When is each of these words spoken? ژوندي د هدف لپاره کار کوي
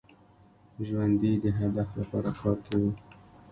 ژوندي 0.87 1.31
د 1.43 1.45
هدف 1.59 1.89
لپاره 1.99 2.29
کار 2.41 2.57
کوي 2.67 2.91